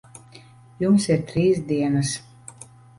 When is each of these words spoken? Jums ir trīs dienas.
Jums 0.85 1.07
ir 1.17 1.23
trīs 1.29 1.63
dienas. 1.71 2.19